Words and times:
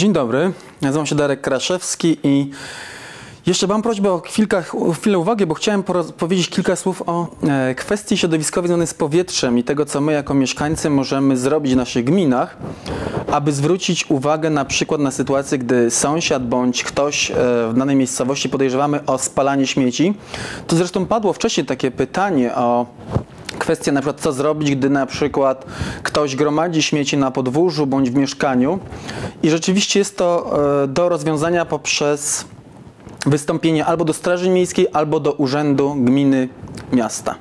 Dzień 0.00 0.12
dobry, 0.12 0.52
nazywam 0.80 1.06
się 1.06 1.14
Darek 1.14 1.40
Kraszewski 1.40 2.18
i 2.22 2.50
jeszcze 3.46 3.66
mam 3.66 3.82
prośbę 3.82 4.12
o 4.12 4.20
kilka, 4.20 4.62
chwilę 4.94 5.18
uwagi, 5.18 5.46
bo 5.46 5.54
chciałem 5.54 5.82
powiedzieć 6.18 6.48
kilka 6.48 6.76
słów 6.76 7.02
o 7.06 7.26
e, 7.48 7.74
kwestii 7.74 8.18
środowiskowej 8.18 8.68
związanej 8.68 8.86
z 8.86 8.94
powietrzem 8.94 9.58
i 9.58 9.64
tego, 9.64 9.86
co 9.86 10.00
my 10.00 10.12
jako 10.12 10.34
mieszkańcy 10.34 10.90
możemy 10.90 11.36
zrobić 11.36 11.72
w 11.72 11.76
naszych 11.76 12.04
gminach, 12.04 12.56
aby 13.30 13.52
zwrócić 13.52 14.10
uwagę 14.10 14.50
na 14.50 14.64
przykład 14.64 15.00
na 15.00 15.10
sytuację, 15.10 15.58
gdy 15.58 15.90
sąsiad 15.90 16.48
bądź 16.48 16.84
ktoś 16.84 17.30
e, 17.30 17.34
w 17.70 17.74
danej 17.76 17.96
miejscowości 17.96 18.48
podejrzewamy 18.48 19.04
o 19.06 19.18
spalanie 19.18 19.66
śmieci. 19.66 20.14
To 20.66 20.76
zresztą 20.76 21.06
padło 21.06 21.32
wcześniej 21.32 21.66
takie 21.66 21.90
pytanie 21.90 22.54
o 22.54 22.86
kwestia 23.60 23.92
na 23.92 24.00
przykład 24.00 24.20
co 24.20 24.32
zrobić, 24.32 24.70
gdy 24.76 24.90
na 24.90 25.06
przykład 25.06 25.64
ktoś 26.02 26.36
gromadzi 26.36 26.82
śmieci 26.82 27.16
na 27.16 27.30
podwórzu 27.30 27.86
bądź 27.86 28.10
w 28.10 28.14
mieszkaniu 28.14 28.78
i 29.42 29.50
rzeczywiście 29.50 29.98
jest 29.98 30.16
to 30.16 30.60
e, 30.84 30.88
do 30.88 31.08
rozwiązania 31.08 31.64
poprzez 31.64 32.44
wystąpienie 33.26 33.86
albo 33.86 34.04
do 34.04 34.12
Straży 34.12 34.50
Miejskiej, 34.50 34.86
albo 34.92 35.20
do 35.20 35.32
Urzędu 35.32 35.94
Gminy 35.94 36.48
Miasta. 36.92 37.34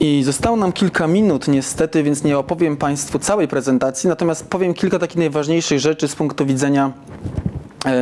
I 0.00 0.22
zostało 0.22 0.56
nam 0.56 0.72
kilka 0.72 1.06
minut 1.06 1.48
niestety, 1.48 2.02
więc 2.02 2.24
nie 2.24 2.38
opowiem 2.38 2.76
Państwu 2.76 3.18
całej 3.18 3.48
prezentacji, 3.48 4.08
natomiast 4.08 4.48
powiem 4.48 4.74
kilka 4.74 4.98
takich 4.98 5.16
najważniejszych 5.16 5.80
rzeczy 5.80 6.08
z 6.08 6.16
punktu 6.16 6.46
widzenia 6.46 6.92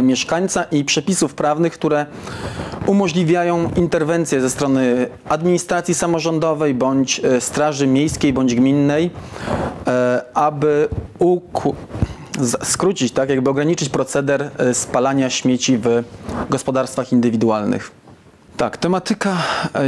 mieszkańca 0.02 0.64
i 0.64 0.84
przepisów 0.84 1.34
prawnych, 1.34 1.72
które 1.72 2.06
umożliwiają 2.86 3.70
interwencję 3.76 4.40
ze 4.40 4.50
strony 4.50 5.08
administracji 5.28 5.94
samorządowej 5.94 6.74
bądź 6.74 7.20
e, 7.20 7.40
straży 7.40 7.86
miejskiej 7.86 8.32
bądź 8.32 8.54
gminnej, 8.54 9.10
e, 9.86 10.22
aby 10.34 10.88
skrócić, 12.62 13.12
tak, 13.12 13.28
jakby 13.28 13.50
ograniczyć 13.50 13.88
proceder 13.88 14.50
e, 14.58 14.74
spalania 14.74 15.30
śmieci 15.30 15.78
w 15.78 16.04
gospodarstwach 16.50 17.12
indywidualnych. 17.12 17.90
Tak, 18.56 18.76
tematyka 18.76 19.36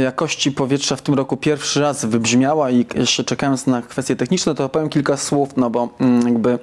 jakości 0.03 0.51
powietrza 0.51 0.95
w 0.95 1.01
tym 1.01 1.15
roku 1.15 1.37
pierwszy 1.37 1.81
raz 1.81 2.05
wybrzmiała 2.05 2.71
i 2.71 2.85
jeszcze 2.95 3.23
czekając 3.23 3.67
na 3.67 3.81
kwestie 3.81 4.15
techniczne, 4.15 4.55
to 4.55 4.69
powiem 4.69 4.89
kilka 4.89 5.17
słów, 5.17 5.49
no 5.57 5.69
bo 5.69 5.89
mm, 5.99 6.27
jakby 6.27 6.59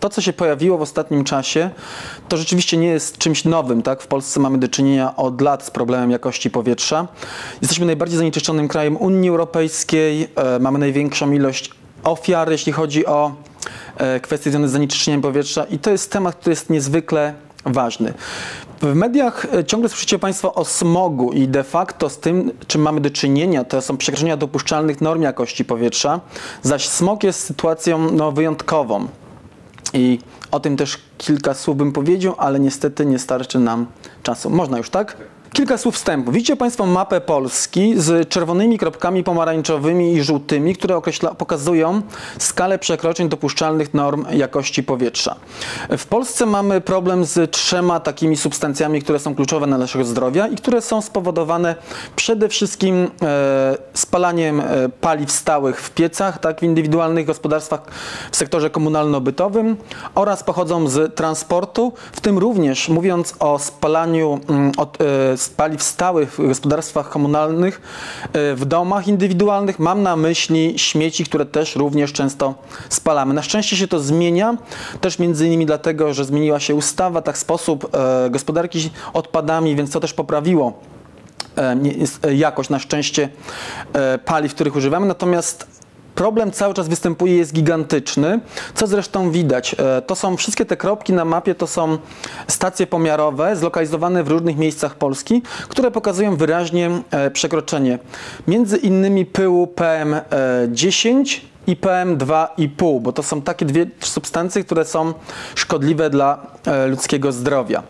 to, 0.00 0.10
co 0.10 0.20
się 0.20 0.32
pojawiło 0.32 0.78
w 0.78 0.82
ostatnim 0.82 1.24
czasie, 1.24 1.70
to 2.28 2.36
rzeczywiście 2.36 2.76
nie 2.76 2.88
jest 2.88 3.18
czymś 3.18 3.44
nowym. 3.44 3.82
Tak? 3.82 4.02
W 4.02 4.06
Polsce 4.06 4.40
mamy 4.40 4.58
do 4.58 4.68
czynienia 4.68 5.16
od 5.16 5.40
lat 5.40 5.64
z 5.64 5.70
problemem 5.70 6.10
jakości 6.10 6.50
powietrza. 6.50 7.08
Jesteśmy 7.60 7.86
najbardziej 7.86 8.18
zanieczyszczonym 8.18 8.68
krajem 8.68 8.96
Unii 8.96 9.30
Europejskiej, 9.30 10.28
e, 10.36 10.58
mamy 10.58 10.78
największą 10.78 11.32
ilość 11.32 11.70
ofiar, 12.04 12.50
jeśli 12.50 12.72
chodzi 12.72 13.06
o 13.06 13.32
e, 13.96 14.20
kwestie 14.20 14.50
związane 14.50 14.68
z 14.68 14.72
zanieczyszczeniem 14.72 15.20
powietrza 15.22 15.64
i 15.64 15.78
to 15.78 15.90
jest 15.90 16.12
temat, 16.12 16.36
który 16.36 16.52
jest 16.52 16.70
niezwykle 16.70 17.34
ważny. 17.64 18.14
W 18.82 18.94
mediach 18.94 19.46
e, 19.54 19.64
ciągle 19.64 19.88
słyszycie 19.88 20.18
Państwo 20.18 20.54
o 20.54 20.64
smogu 20.64 21.32
i 21.32 21.48
de 21.48 21.64
facto 21.64 22.08
z 22.08 22.18
tym, 22.18 22.52
czym 22.66 22.82
mamy 22.82 23.00
do 23.00 23.10
czynienia, 23.10 23.64
to 23.64 23.82
są 23.82 23.96
przekroczenia 23.96 24.36
dopuszczalnych 24.36 25.00
norm 25.00 25.22
jakości 25.22 25.64
powietrza, 25.64 26.20
zaś 26.62 26.88
smog 26.88 27.24
jest 27.24 27.40
sytuacją 27.40 28.10
no, 28.10 28.32
wyjątkową. 28.32 29.06
I 29.92 30.18
o 30.50 30.60
tym 30.60 30.76
też 30.76 30.98
kilka 31.18 31.54
słów 31.54 31.76
bym 31.76 31.92
powiedział, 31.92 32.34
ale 32.38 32.60
niestety 32.60 33.06
nie 33.06 33.18
starczy 33.18 33.58
nam 33.58 33.86
czasu. 34.22 34.50
Można 34.50 34.78
już, 34.78 34.90
tak? 34.90 35.16
Kilka 35.52 35.78
słów 35.78 35.94
wstępu. 35.94 36.32
Widzicie 36.32 36.56
Państwo 36.56 36.86
mapę 36.86 37.20
Polski 37.20 37.94
z 37.96 38.28
czerwonymi 38.28 38.78
kropkami 38.78 39.24
pomarańczowymi 39.24 40.14
i 40.14 40.22
żółtymi, 40.22 40.74
które 40.74 40.96
określa, 40.96 41.34
pokazują 41.34 42.02
skalę 42.38 42.78
przekroczeń 42.78 43.28
dopuszczalnych 43.28 43.94
norm 43.94 44.24
jakości 44.32 44.82
powietrza. 44.82 45.36
W 45.98 46.06
Polsce 46.06 46.46
mamy 46.46 46.80
problem 46.80 47.24
z 47.24 47.50
trzema 47.50 48.00
takimi 48.00 48.36
substancjami, 48.36 49.02
które 49.02 49.18
są 49.18 49.34
kluczowe 49.34 49.66
dla 49.66 49.78
naszego 49.78 50.04
zdrowia 50.04 50.46
i 50.46 50.56
które 50.56 50.80
są 50.80 51.02
spowodowane 51.02 51.74
przede 52.16 52.48
wszystkim 52.48 53.10
e, 53.22 53.76
spalaniem 53.94 54.60
e, 54.60 54.88
paliw 55.00 55.32
stałych 55.32 55.80
w 55.80 55.90
piecach, 55.90 56.38
tak, 56.38 56.60
w 56.60 56.62
indywidualnych 56.62 57.26
gospodarstwach 57.26 57.80
w 58.32 58.36
sektorze 58.36 58.70
komunalno-bytowym 58.70 59.76
oraz 60.14 60.42
pochodzą 60.42 60.88
z 60.88 61.14
transportu, 61.14 61.92
w 62.12 62.20
tym 62.20 62.38
również 62.38 62.88
mówiąc 62.88 63.34
o 63.38 63.58
spalaniu 63.58 64.40
mm, 64.48 64.72
od, 64.76 64.98
paliw 65.50 65.82
stałych 65.82 66.32
w 66.32 66.46
gospodarstwach 66.46 67.08
komunalnych, 67.08 67.80
e, 68.32 68.54
w 68.54 68.64
domach 68.64 69.08
indywidualnych. 69.08 69.78
Mam 69.78 70.02
na 70.02 70.16
myśli 70.16 70.78
śmieci, 70.78 71.24
które 71.24 71.46
też 71.46 71.76
również 71.76 72.12
często 72.12 72.54
spalamy. 72.88 73.34
Na 73.34 73.42
szczęście 73.42 73.76
się 73.76 73.88
to 73.88 74.00
zmienia, 74.00 74.56
też 75.00 75.18
między 75.18 75.46
innymi 75.46 75.66
dlatego, 75.66 76.14
że 76.14 76.24
zmieniła 76.24 76.60
się 76.60 76.74
ustawa, 76.74 77.22
tak 77.22 77.38
sposób 77.38 77.94
e, 77.94 78.30
gospodarki 78.30 78.90
odpadami, 79.12 79.76
więc 79.76 79.90
to 79.90 80.00
też 80.00 80.14
poprawiło 80.14 80.80
e, 81.56 82.34
jakość 82.34 82.70
na 82.70 82.78
szczęście 82.78 83.28
paliw, 84.24 84.54
których 84.54 84.76
używamy. 84.76 85.06
Natomiast 85.06 85.85
Problem 86.16 86.50
cały 86.50 86.74
czas 86.74 86.88
występuje, 86.88 87.36
jest 87.36 87.52
gigantyczny, 87.52 88.40
co 88.74 88.86
zresztą 88.86 89.30
widać. 89.30 89.76
E, 89.78 90.02
to 90.02 90.14
są 90.14 90.36
wszystkie 90.36 90.64
te 90.64 90.76
kropki 90.76 91.12
na 91.12 91.24
mapie, 91.24 91.54
to 91.54 91.66
są 91.66 91.98
stacje 92.48 92.86
pomiarowe 92.86 93.56
zlokalizowane 93.56 94.24
w 94.24 94.28
różnych 94.28 94.56
miejscach 94.56 94.94
Polski, 94.94 95.42
które 95.68 95.90
pokazują 95.90 96.36
wyraźnie 96.36 96.90
e, 97.10 97.30
przekroczenie 97.30 97.98
między 98.48 98.76
innymi 98.76 99.26
pyłu 99.26 99.74
PM10 99.76 101.40
i 101.66 101.76
PM2,5, 101.76 103.00
bo 103.00 103.12
to 103.12 103.22
są 103.22 103.42
takie 103.42 103.66
dwie 103.66 103.86
substancje, 104.00 104.64
które 104.64 104.84
są 104.84 105.14
szkodliwe 105.54 106.10
dla 106.10 106.46
e, 106.66 106.86
ludzkiego 106.86 107.32
zdrowia. 107.32 107.82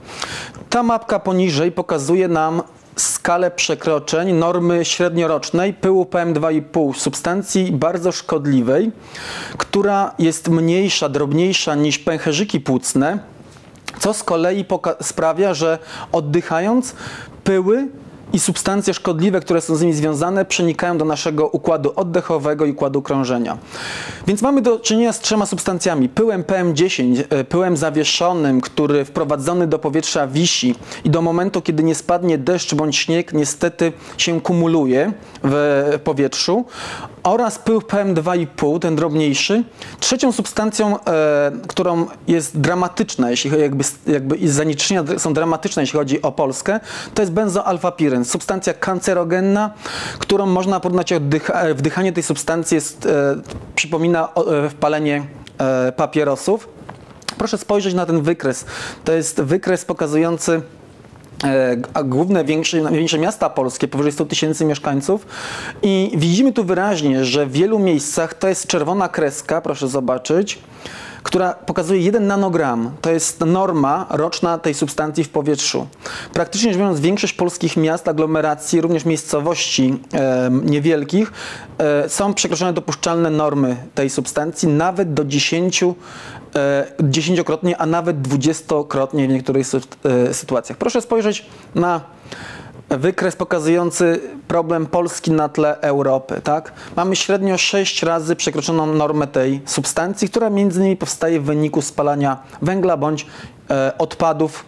Ta 0.70 0.82
mapka 0.82 1.18
poniżej 1.18 1.72
pokazuje 1.72 2.28
nam 2.28 2.62
skalę 2.96 3.50
przekroczeń 3.50 4.32
normy 4.32 4.84
średniorocznej 4.84 5.74
pyłu 5.74 6.04
PM2,5, 6.04 6.94
substancji 6.94 7.72
bardzo 7.72 8.12
szkodliwej, 8.12 8.92
która 9.58 10.14
jest 10.18 10.48
mniejsza, 10.48 11.08
drobniejsza 11.08 11.74
niż 11.74 11.98
pęcherzyki 11.98 12.60
płucne, 12.60 13.18
co 13.98 14.14
z 14.14 14.22
kolei 14.22 14.64
sprawia, 15.00 15.54
że 15.54 15.78
oddychając 16.12 16.94
pyły 17.44 17.88
i 18.32 18.38
substancje 18.38 18.94
szkodliwe, 18.94 19.40
które 19.40 19.60
są 19.60 19.76
z 19.76 19.80
nimi 19.80 19.92
związane, 19.92 20.44
przenikają 20.44 20.98
do 20.98 21.04
naszego 21.04 21.48
układu 21.48 21.92
oddechowego 21.96 22.64
i 22.64 22.70
układu 22.70 23.02
krążenia. 23.02 23.58
Więc 24.26 24.42
mamy 24.42 24.62
do 24.62 24.78
czynienia 24.78 25.12
z 25.12 25.20
trzema 25.20 25.46
substancjami. 25.46 26.08
Pyłem 26.08 26.42
PM10, 26.42 27.24
e, 27.30 27.44
pyłem 27.44 27.76
zawieszonym, 27.76 28.60
który 28.60 29.04
wprowadzony 29.04 29.66
do 29.66 29.78
powietrza 29.78 30.26
wisi 30.26 30.74
i 31.04 31.10
do 31.10 31.22
momentu, 31.22 31.62
kiedy 31.62 31.82
nie 31.82 31.94
spadnie 31.94 32.38
deszcz 32.38 32.74
bądź 32.74 32.96
śnieg, 32.96 33.32
niestety 33.32 33.92
się 34.18 34.40
kumuluje 34.40 35.12
w 35.42 36.00
powietrzu 36.04 36.64
oraz 37.26 37.58
pył 37.58 37.80
PM2,5, 37.80 38.78
ten 38.78 38.96
drobniejszy. 38.96 39.64
Trzecią 40.00 40.32
substancją, 40.32 41.00
e, 41.00 41.52
którą 41.68 42.06
jest 42.28 42.60
dramatyczna, 42.60 43.30
jeśli 43.30 43.60
jakby, 43.60 43.84
jakby 44.06 44.48
zanieczyszczenia 44.48 45.04
są 45.18 45.34
dramatyczne, 45.34 45.82
jeśli 45.82 45.98
chodzi 45.98 46.22
o 46.22 46.32
Polskę, 46.32 46.80
to 47.14 47.22
jest 47.22 47.32
benzoalfapiryn, 47.32 48.15
substancja 48.24 48.74
kancerogenna, 48.74 49.70
którą 50.18 50.46
można 50.46 50.80
porównać 50.80 51.12
oddycha, 51.12 51.74
wdychanie 51.74 52.12
tej 52.12 52.22
substancji 52.22 52.74
jest, 52.74 53.06
e, 53.06 53.36
przypomina 53.74 54.28
e, 54.64 54.68
wpalenie 54.70 55.26
e, 55.58 55.92
papierosów. 55.92 56.68
Proszę 57.38 57.58
spojrzeć 57.58 57.94
na 57.94 58.06
ten 58.06 58.22
wykres. 58.22 58.64
To 59.04 59.12
jest 59.12 59.40
wykres 59.40 59.84
pokazujący 59.84 60.62
E, 61.44 61.76
główne 62.04 62.44
większe, 62.44 62.90
większe 62.92 63.18
miasta 63.18 63.50
polskie, 63.50 63.88
powyżej 63.88 64.12
100 64.12 64.26
tysięcy 64.26 64.64
mieszkańców 64.64 65.26
i 65.82 66.12
widzimy 66.16 66.52
tu 66.52 66.64
wyraźnie, 66.64 67.24
że 67.24 67.46
w 67.46 67.52
wielu 67.52 67.78
miejscach 67.78 68.34
to 68.34 68.48
jest 68.48 68.66
czerwona 68.66 69.08
kreska, 69.08 69.60
proszę 69.60 69.88
zobaczyć, 69.88 70.58
która 71.26 71.52
pokazuje 71.52 72.00
1 72.00 72.26
nanogram. 72.26 72.90
To 73.00 73.10
jest 73.10 73.40
norma 73.40 74.06
roczna 74.10 74.58
tej 74.58 74.74
substancji 74.74 75.24
w 75.24 75.28
powietrzu. 75.28 75.86
Praktycznie 76.32 76.70
rzecz 76.70 76.78
biorąc, 76.78 77.00
większość 77.00 77.32
polskich 77.32 77.76
miast, 77.76 78.08
aglomeracji, 78.08 78.80
również 78.80 79.04
miejscowości 79.04 79.98
e, 80.12 80.50
niewielkich 80.64 81.32
e, 81.78 82.08
są 82.08 82.34
przekroczone 82.34 82.72
dopuszczalne 82.72 83.30
normy 83.30 83.76
tej 83.94 84.10
substancji 84.10 84.68
nawet 84.68 85.14
do 85.14 85.24
10 85.24 85.84
E, 86.56 86.86
dziesięciokrotnie, 87.02 87.78
a 87.78 87.86
nawet 87.86 88.20
dwudziestokrotnie 88.20 89.28
w 89.28 89.30
niektórych 89.30 89.66
e, 90.04 90.34
sytuacjach. 90.34 90.78
Proszę 90.78 91.00
spojrzeć 91.00 91.46
na 91.74 92.00
wykres 92.90 93.36
pokazujący 93.36 94.20
problem 94.48 94.86
Polski 94.86 95.30
na 95.30 95.48
tle 95.48 95.80
Europy. 95.80 96.40
Tak? 96.44 96.72
Mamy 96.96 97.16
średnio 97.16 97.58
6 97.58 98.02
razy 98.02 98.36
przekroczoną 98.36 98.86
normę 98.86 99.26
tej 99.26 99.60
substancji, 99.66 100.28
która 100.28 100.50
między 100.50 100.80
innymi 100.80 100.96
powstaje 100.96 101.40
w 101.40 101.44
wyniku 101.44 101.82
spalania 101.82 102.36
węgla 102.62 102.96
bądź 102.96 103.26
e, 103.70 103.98
odpadów 103.98 104.64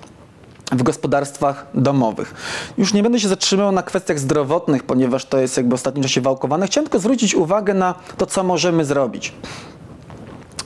w 0.73 0.83
gospodarstwach 0.83 1.67
domowych. 1.75 2.35
Już 2.79 2.95
nie 2.95 3.03
będę 3.03 3.21
się 3.21 3.29
zatrzymywał 3.29 3.73
na 3.73 3.83
kwestiach 3.83 4.19
zdrowotnych, 4.19 4.83
ponieważ 4.83 5.25
to 5.25 5.39
jest 5.39 5.57
jakby 5.57 5.71
w 5.71 5.75
ostatnim 5.75 6.03
czasie 6.03 6.21
wałkowane. 6.21 6.67
Chciałem 6.67 6.87
tylko 6.87 6.99
zwrócić 6.99 7.35
uwagę 7.35 7.75
na 7.75 7.95
to, 8.17 8.27
co 8.27 8.43
możemy 8.43 8.85
zrobić 8.85 9.33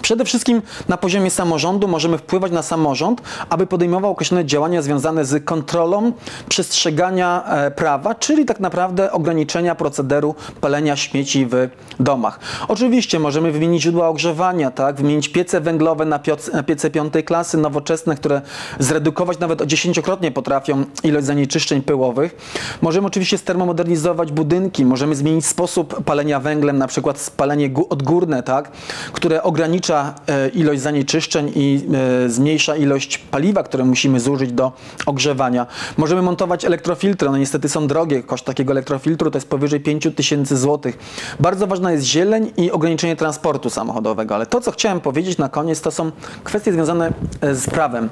Przede 0.03 0.25
wszystkim 0.25 0.63
na 0.89 0.97
poziomie 0.97 1.31
samorządu 1.31 1.89
możemy 1.89 2.19
wpływać 2.19 2.53
na 2.53 2.63
samorząd, 2.63 3.23
aby 3.49 3.67
podejmował 3.67 4.11
określone 4.11 4.45
działania 4.45 4.83
związane 4.83 5.25
z 5.25 5.45
kontrolą 5.45 6.13
przestrzegania 6.49 7.45
e, 7.45 7.71
prawa, 7.71 8.15
czyli 8.15 8.45
tak 8.45 8.61
naprawdę 8.61 9.13
ograniczenia 9.13 9.75
procederu 9.75 10.35
palenia 10.61 10.97
śmieci 10.97 11.47
w 11.47 11.69
domach. 12.01 12.41
Oczywiście 12.69 13.19
możemy 13.19 13.53
wymienić 13.53 13.83
źródła 13.83 14.09
ogrzewania, 14.09 14.71
tak? 14.71 14.97
wymienić 14.97 15.29
piece 15.29 15.61
węglowe 15.61 16.05
na, 16.05 16.19
pioce, 16.19 16.53
na 16.53 16.63
piece 16.63 16.91
piątej 16.91 17.25
klasy, 17.25 17.59
nowoczesne, 17.59 18.17
które 18.17 18.43
zredukować 18.79 19.39
nawet 19.39 19.63
o 19.63 19.67
dziesięciokrotnie 19.67 20.31
potrafią 20.31 20.85
ilość 21.05 21.27
zanieczyszczeń 21.27 21.83
pyłowych. 21.83 22.37
Możemy 22.83 23.07
oczywiście 23.07 23.39
stermomodernizować 23.39 24.33
budynki, 24.33 24.85
możemy 24.85 25.17
zmienić 25.17 25.47
sposób 25.47 26.05
palenia 26.05 26.41
węglem, 26.41 26.79
na 26.79 26.87
przykład 26.87 27.19
spalenie 27.19 27.71
odgórne, 27.91 28.43
tak? 28.43 28.71
które 29.13 29.43
ogranicza 29.43 29.92
e, 29.97 30.49
ilość 30.49 30.81
zanieczyszczeń 30.81 31.53
i 31.55 31.81
e, 32.25 32.29
zmniejsza 32.29 32.77
ilość 32.77 33.19
paliwa, 33.19 33.63
które 33.63 33.85
musimy 33.85 34.21
zużyć 34.21 34.53
do 34.53 34.73
ogrzewania. 35.07 35.67
Możemy 35.97 36.23
montować 36.23 36.65
elektrofiltry, 36.65 37.29
one 37.29 37.39
niestety 37.39 37.69
są 37.69 37.87
drogie. 37.87 38.23
Koszt 38.23 38.45
takiego 38.45 38.73
elektrofiltru 38.73 39.31
to 39.31 39.37
jest 39.37 39.49
powyżej 39.49 39.81
5 39.81 40.09
tysięcy 40.17 40.57
złotych. 40.57 40.99
Bardzo 41.41 41.67
ważna 41.67 41.93
jest 41.93 42.05
zieleń 42.05 42.53
i 42.57 42.71
ograniczenie 42.71 43.17
transportu 43.17 43.71
samochodowego, 43.71 44.35
ale 44.35 44.47
to, 44.47 44.61
co 44.61 44.71
chciałem 44.71 45.01
powiedzieć 45.01 45.39
na 45.39 45.49
koniec, 45.49 45.81
to 45.81 45.91
są 45.91 46.13
kwestie 46.45 46.73
związane 46.73 47.13
e, 47.41 47.55
z 47.55 47.71
prawem 47.71 48.09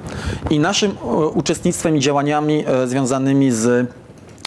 i 0.49 0.59
naszym 0.59 0.91
uczestnictwem 1.33 1.97
i 1.97 1.99
działaniami 1.99 2.63
związanymi 2.85 3.51
z 3.51 3.91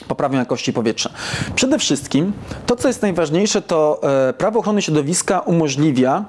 poprawą 0.09 0.37
jakości 0.37 0.73
powietrza. 0.73 1.11
Przede 1.55 1.79
wszystkim 1.79 2.33
to, 2.67 2.77
co 2.77 2.89
jest 2.89 3.03
najważniejsze, 3.03 3.63
to 3.63 4.01
prawo 4.39 4.59
ochrony 4.59 4.83
środowiska 4.83 5.41
umożliwia 5.41 6.25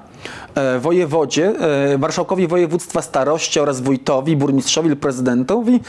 wojewodzie, 0.80 1.52
e, 1.92 1.98
marszałkowi 1.98 2.46
województwa 2.46 3.02
starości 3.02 3.60
oraz 3.60 3.80
wójtowi, 3.80 4.36
burmistrzowi 4.36 4.88
lub 4.88 5.00
prezydentowi 5.00 5.80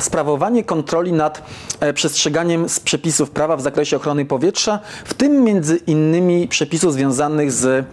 sprawowanie 0.00 0.64
kontroli 0.64 1.12
nad 1.12 1.42
przestrzeganiem 1.94 2.68
z 2.68 2.80
przepisów 2.80 3.30
prawa 3.30 3.56
w 3.56 3.60
zakresie 3.60 3.96
ochrony 3.96 4.24
powietrza, 4.24 4.78
w 5.04 5.14
tym 5.14 5.44
między 5.44 5.76
innymi 5.76 6.48
przepisów 6.48 6.92
związanych 6.92 7.52
z 7.52 7.64
E, 7.64 7.84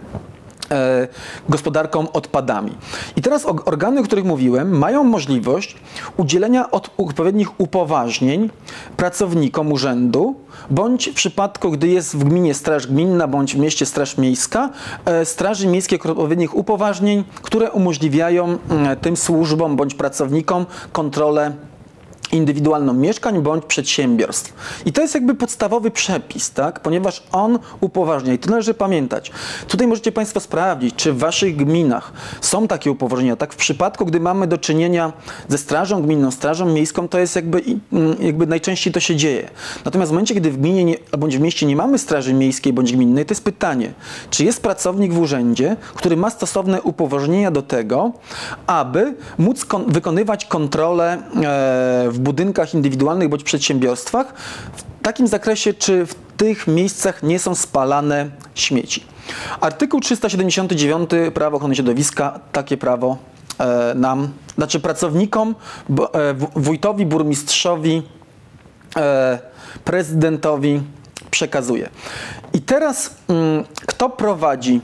gospodarką 1.48 2.12
odpadami. 2.12 2.72
I 3.16 3.22
teraz 3.22 3.46
organy, 3.46 4.00
o 4.00 4.04
których 4.04 4.24
mówiłem, 4.24 4.78
mają 4.78 5.04
możliwość 5.04 5.76
udzielenia 6.16 6.70
odpowiednich 6.96 7.60
upoważnień 7.60 8.50
pracownikom 8.96 9.72
urzędu, 9.72 10.34
bądź 10.70 11.08
w 11.08 11.14
przypadku, 11.14 11.70
gdy 11.70 11.88
jest 11.88 12.16
w 12.16 12.24
gminie 12.24 12.54
straż 12.54 12.86
gminna, 12.86 13.28
bądź 13.28 13.54
w 13.54 13.58
mieście 13.58 13.86
straż 13.86 14.18
miejska, 14.18 14.70
e, 15.04 15.24
straży 15.24 15.66
miejskiej 15.66 16.00
odpowiednich 16.00 16.56
upoważnień, 16.56 17.24
które 17.42 17.70
umożliwiają 17.70 18.58
mm, 18.68 18.96
tym 18.96 19.16
służbom 19.16 19.76
bądź 19.76 19.94
pracownikom 19.94 20.66
kontrolę 20.92 21.52
indywidualną 22.32 22.92
mieszkań 22.92 23.42
bądź 23.42 23.64
przedsiębiorstw. 23.64 24.52
I 24.86 24.92
to 24.92 25.02
jest 25.02 25.14
jakby 25.14 25.34
podstawowy 25.34 25.90
przepis, 25.90 26.50
tak? 26.50 26.80
ponieważ 26.80 27.22
on 27.32 27.58
upoważnia. 27.80 28.32
I 28.32 28.38
to 28.38 28.50
należy 28.50 28.74
pamiętać. 28.74 29.30
Tutaj 29.68 29.86
możecie 29.86 30.12
Państwo 30.12 30.40
sprawdzić, 30.40 30.94
czy 30.94 31.12
w 31.12 31.18
Waszych 31.18 31.56
gminach 31.56 32.12
są 32.40 32.68
takie 32.68 32.90
upoważnienia. 32.90 33.36
Tak, 33.36 33.52
w 33.52 33.56
przypadku, 33.56 34.06
gdy 34.06 34.20
mamy 34.20 34.46
do 34.46 34.58
czynienia 34.58 35.12
ze 35.48 35.58
strażą 35.58 36.02
gminną, 36.02 36.30
strażą 36.30 36.66
miejską, 36.66 37.08
to 37.08 37.18
jest 37.18 37.36
jakby, 37.36 37.62
mm, 37.92 38.16
jakby 38.20 38.46
najczęściej 38.46 38.92
to 38.92 39.00
się 39.00 39.16
dzieje. 39.16 39.50
Natomiast 39.84 40.10
w 40.10 40.12
momencie, 40.12 40.34
gdy 40.34 40.50
w 40.50 40.56
gminie 40.56 40.84
nie, 40.84 40.96
bądź 41.18 41.38
w 41.38 41.40
mieście 41.40 41.66
nie 41.66 41.76
mamy 41.76 41.98
straży 41.98 42.34
miejskiej 42.34 42.72
bądź 42.72 42.92
gminnej, 42.92 43.26
to 43.26 43.32
jest 43.32 43.44
pytanie, 43.44 43.92
czy 44.30 44.44
jest 44.44 44.62
pracownik 44.62 45.12
w 45.12 45.18
urzędzie, 45.18 45.76
który 45.94 46.16
ma 46.16 46.30
stosowne 46.30 46.82
upoważnienia 46.82 47.50
do 47.50 47.62
tego, 47.62 48.12
aby 48.66 49.14
móc 49.38 49.64
kon 49.64 49.92
wykonywać 49.92 50.46
kontrolę 50.46 51.12
e, 51.12 51.20
w 52.10 52.21
budynkach 52.22 52.74
indywidualnych 52.74 53.28
bądź 53.28 53.42
przedsiębiorstwach 53.42 54.34
w 54.72 55.02
takim 55.02 55.26
zakresie, 55.26 55.74
czy 55.74 56.06
w 56.06 56.14
tych 56.36 56.66
miejscach 56.66 57.22
nie 57.22 57.38
są 57.38 57.54
spalane 57.54 58.30
śmieci. 58.54 59.04
Artykuł 59.60 60.00
379 60.00 61.10
Prawo 61.34 61.56
ochrony 61.56 61.74
środowiska 61.74 62.40
takie 62.52 62.76
prawo 62.76 63.16
e, 63.58 63.94
nam, 63.94 64.28
znaczy 64.54 64.80
pracownikom, 64.80 65.54
e, 65.90 66.34
wójtowi, 66.56 67.06
burmistrzowi, 67.06 68.02
e, 68.96 69.38
prezydentowi 69.84 70.82
przekazuje. 71.30 71.88
I 72.52 72.60
teraz 72.60 73.14
mm, 73.28 73.64
kto 73.86 74.10
prowadzi 74.10 74.80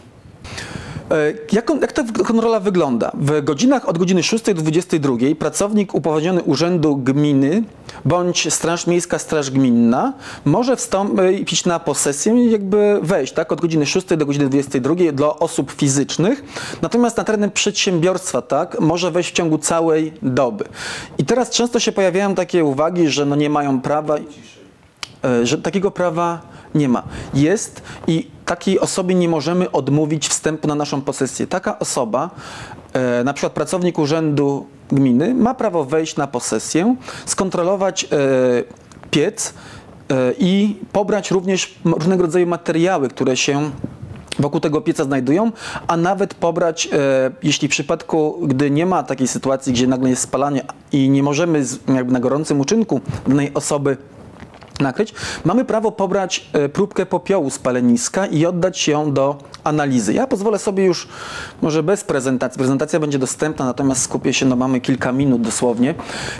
jak, 1.52 1.70
jak 1.80 1.92
ta 1.92 2.04
kontrola 2.26 2.60
wygląda? 2.60 3.12
W 3.14 3.44
godzinach 3.44 3.88
od 3.88 3.98
godziny 3.98 4.22
6 4.22 4.44
do 4.44 4.54
22 4.54 5.16
pracownik 5.38 5.94
upoważniony 5.94 6.42
urzędu 6.42 6.96
gminy 6.96 7.62
bądź 8.04 8.54
Straż 8.54 8.86
Miejska, 8.86 9.18
Straż 9.18 9.50
Gminna 9.50 10.12
może 10.44 10.76
wstąpić 10.76 11.64
na 11.64 11.78
posesję 11.78 12.34
i 12.34 12.50
jakby 12.50 12.98
wejść 13.02 13.32
tak, 13.32 13.52
od 13.52 13.60
godziny 13.60 13.86
6 13.86 14.06
do 14.06 14.26
godziny 14.26 14.48
22 14.48 14.94
dla 15.12 15.38
osób 15.38 15.72
fizycznych, 15.72 16.44
natomiast 16.82 17.16
na 17.16 17.24
terenie 17.24 17.48
przedsiębiorstwa 17.48 18.42
tak, 18.42 18.80
może 18.80 19.10
wejść 19.10 19.30
w 19.30 19.32
ciągu 19.32 19.58
całej 19.58 20.12
doby. 20.22 20.64
I 21.18 21.24
teraz 21.24 21.50
często 21.50 21.80
się 21.80 21.92
pojawiają 21.92 22.34
takie 22.34 22.64
uwagi, 22.64 23.08
że 23.08 23.26
no 23.26 23.36
nie 23.36 23.50
mają 23.50 23.80
prawa, 23.80 24.16
e, 25.24 25.46
że 25.46 25.58
takiego 25.58 25.90
prawa 25.90 26.40
nie 26.74 26.88
ma. 26.88 27.02
Jest 27.34 27.82
i 28.06 28.37
takiej 28.48 28.80
osobie 28.80 29.14
nie 29.14 29.28
możemy 29.28 29.70
odmówić 29.70 30.28
wstępu 30.28 30.68
na 30.68 30.74
naszą 30.74 31.02
posesję. 31.02 31.46
Taka 31.46 31.78
osoba, 31.78 32.30
e, 32.92 33.24
na 33.24 33.32
przykład 33.32 33.52
pracownik 33.52 33.98
urzędu 33.98 34.66
gminy, 34.92 35.34
ma 35.34 35.54
prawo 35.54 35.84
wejść 35.84 36.16
na 36.16 36.26
posesję, 36.26 36.96
skontrolować 37.26 38.04
e, 38.04 38.08
piec 39.10 39.54
e, 40.10 40.32
i 40.38 40.76
pobrać 40.92 41.30
również 41.30 41.74
różnego 41.84 42.22
rodzaju 42.22 42.46
materiały, 42.46 43.08
które 43.08 43.36
się 43.36 43.70
wokół 44.38 44.60
tego 44.60 44.80
pieca 44.80 45.04
znajdują, 45.04 45.52
a 45.86 45.96
nawet 45.96 46.34
pobrać, 46.34 46.88
e, 46.92 47.30
jeśli 47.42 47.68
w 47.68 47.70
przypadku, 47.70 48.38
gdy 48.46 48.70
nie 48.70 48.86
ma 48.86 49.02
takiej 49.02 49.28
sytuacji, 49.28 49.72
gdzie 49.72 49.86
nagle 49.86 50.10
jest 50.10 50.22
spalanie 50.22 50.62
i 50.92 51.10
nie 51.10 51.22
możemy 51.22 51.64
z, 51.64 51.78
jakby 51.94 52.12
na 52.12 52.20
gorącym 52.20 52.60
uczynku 52.60 53.00
danej 53.26 53.54
osoby 53.54 53.96
nakryć, 54.80 55.14
mamy 55.44 55.64
prawo 55.64 55.92
pobrać 55.92 56.46
e, 56.52 56.68
próbkę 56.68 57.06
popiołu 57.06 57.50
z 57.50 57.58
paleniska 57.58 58.26
i 58.26 58.46
oddać 58.46 58.88
ją 58.88 59.12
do 59.12 59.38
analizy. 59.64 60.12
Ja 60.14 60.26
pozwolę 60.26 60.58
sobie 60.58 60.84
już, 60.84 61.08
może 61.62 61.82
bez 61.82 62.04
prezentacji, 62.04 62.58
prezentacja 62.58 63.00
będzie 63.00 63.18
dostępna, 63.18 63.64
natomiast 63.64 64.02
skupię 64.02 64.32
się, 64.32 64.46
no 64.46 64.56
mamy 64.56 64.80
kilka 64.80 65.12
minut 65.12 65.42
dosłownie, 65.42 65.94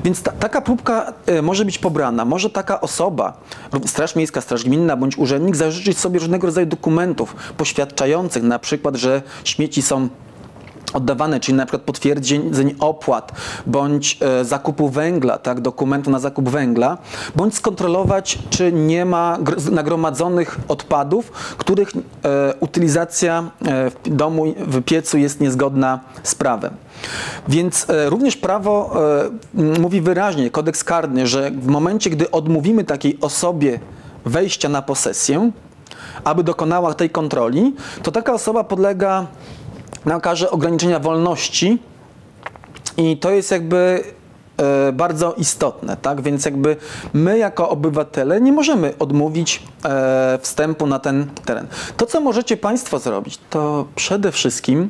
więc 0.04 0.22
ta, 0.22 0.32
taka 0.32 0.60
próbka 0.60 1.12
e, 1.26 1.42
może 1.42 1.64
być 1.64 1.78
pobrana. 1.78 2.24
Może 2.24 2.50
taka 2.50 2.80
osoba, 2.80 3.40
Straż 3.86 4.16
Miejska, 4.16 4.40
Straż 4.40 4.64
Gminna 4.64 4.96
bądź 4.96 5.18
urzędnik 5.18 5.56
zażyczyć 5.56 5.98
sobie 5.98 6.18
różnego 6.18 6.46
rodzaju 6.46 6.66
dokumentów 6.66 7.36
poświadczających 7.56 8.42
na 8.42 8.58
przykład, 8.58 8.96
że 8.96 9.22
śmieci 9.44 9.82
są 9.82 10.08
oddawane, 10.92 11.40
czyli 11.40 11.56
na 11.56 11.66
przykład 11.66 11.82
potwierdzeń 11.82 12.74
opłat, 12.78 13.32
bądź 13.66 14.18
e, 14.20 14.44
zakupu 14.44 14.88
węgla, 14.88 15.38
tak, 15.38 15.60
dokumentu 15.60 16.10
na 16.10 16.18
zakup 16.18 16.48
węgla, 16.48 16.98
bądź 17.36 17.54
skontrolować, 17.54 18.38
czy 18.50 18.72
nie 18.72 19.04
ma 19.04 19.38
nagromadzonych 19.70 20.58
odpadów, 20.68 21.30
których 21.58 21.92
e, 21.96 22.54
utylizacja 22.60 23.50
e, 23.64 23.90
w 23.90 23.94
domu, 24.04 24.44
w 24.58 24.82
piecu 24.82 25.18
jest 25.18 25.40
niezgodna 25.40 26.00
z 26.22 26.34
prawem. 26.34 26.74
Więc 27.48 27.86
również 28.06 28.36
prawo 28.36 28.96
mówi 29.54 30.00
wyraźnie, 30.00 30.50
kodeks 30.50 30.84
karny, 30.84 31.26
że 31.26 31.50
w 31.50 31.66
momencie, 31.66 32.10
gdy 32.10 32.30
odmówimy 32.30 32.84
takiej 32.84 33.18
osobie 33.20 33.80
wejścia 34.24 34.68
na 34.68 34.82
posesję, 34.82 35.50
aby 36.24 36.44
dokonała 36.44 36.94
tej 36.94 37.10
kontroli, 37.10 37.74
to 38.02 38.12
taka 38.12 38.32
osoba 38.32 38.64
podlega 38.64 39.26
nakaże 40.04 40.50
ograniczenia 40.50 41.00
wolności 41.00 41.78
i 42.96 43.16
to 43.16 43.30
jest 43.30 43.50
jakby 43.50 44.04
e, 44.56 44.92
bardzo 44.92 45.34
istotne, 45.34 45.96
tak? 45.96 46.20
Więc 46.20 46.44
jakby 46.44 46.76
my 47.12 47.38
jako 47.38 47.68
obywatele 47.68 48.40
nie 48.40 48.52
możemy 48.52 48.94
odmówić 48.98 49.62
e, 49.84 50.38
wstępu 50.42 50.86
na 50.86 50.98
ten 50.98 51.26
teren. 51.44 51.66
To, 51.96 52.06
co 52.06 52.20
możecie 52.20 52.56
Państwo 52.56 52.98
zrobić, 52.98 53.38
to 53.50 53.86
przede 53.94 54.32
wszystkim 54.32 54.88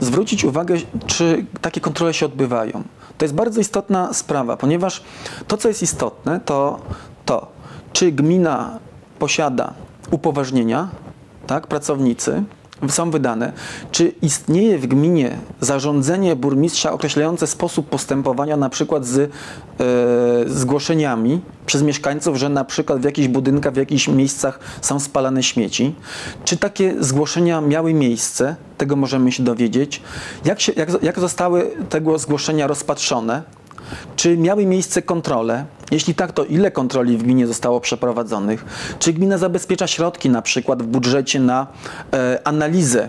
zwrócić 0.00 0.44
uwagę, 0.44 0.76
czy 1.06 1.46
takie 1.60 1.80
kontrole 1.80 2.14
się 2.14 2.26
odbywają. 2.26 2.82
To 3.18 3.24
jest 3.24 3.34
bardzo 3.34 3.60
istotna 3.60 4.14
sprawa, 4.14 4.56
ponieważ 4.56 5.02
to, 5.46 5.56
co 5.56 5.68
jest 5.68 5.82
istotne, 5.82 6.40
to 6.44 6.80
to, 7.24 7.46
czy 7.92 8.12
gmina 8.12 8.78
posiada 9.18 9.74
upoważnienia, 10.10 10.88
tak, 11.46 11.66
pracownicy, 11.66 12.42
są 12.88 13.10
wydane, 13.10 13.52
czy 13.90 14.12
istnieje 14.22 14.78
w 14.78 14.86
gminie 14.86 15.36
zarządzenie 15.60 16.36
burmistrza 16.36 16.92
określające 16.92 17.46
sposób 17.46 17.88
postępowania 17.88 18.56
na 18.56 18.68
przykład 18.68 19.06
z 19.06 19.18
e, 19.18 19.30
zgłoszeniami 20.46 21.40
przez 21.66 21.82
mieszkańców, 21.82 22.36
że 22.36 22.48
na 22.48 22.64
przykład 22.64 23.00
w 23.00 23.04
jakichś 23.04 23.28
budynkach, 23.28 23.72
w 23.72 23.76
jakichś 23.76 24.08
miejscach 24.08 24.58
są 24.80 25.00
spalane 25.00 25.42
śmieci? 25.42 25.94
Czy 26.44 26.56
takie 26.56 26.94
zgłoszenia 27.00 27.60
miały 27.60 27.94
miejsce? 27.94 28.56
Tego 28.78 28.96
możemy 28.96 29.32
się 29.32 29.42
dowiedzieć. 29.42 30.02
Jak, 30.44 30.60
się, 30.60 30.72
jak, 30.76 31.02
jak 31.02 31.20
zostały 31.20 31.70
tego 31.88 32.18
zgłoszenia 32.18 32.66
rozpatrzone? 32.66 33.42
Czy 34.16 34.36
miały 34.36 34.66
miejsce 34.66 35.02
kontrole? 35.02 35.64
Jeśli 35.90 36.14
tak, 36.14 36.32
to 36.32 36.44
ile 36.44 36.70
kontroli 36.70 37.18
w 37.18 37.22
gminie 37.22 37.46
zostało 37.46 37.80
przeprowadzonych? 37.80 38.64
Czy 38.98 39.12
gmina 39.12 39.38
zabezpiecza 39.38 39.86
środki 39.86 40.30
na 40.30 40.42
przykład 40.42 40.82
w 40.82 40.86
budżecie 40.86 41.40
na 41.40 41.66
e, 42.12 42.40
analizę 42.44 43.08